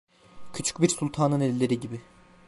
Küçük 0.53 0.81
bir 0.81 0.89
sultanın 0.89 1.39
elleri 1.39 1.79
gibi… 1.79 2.01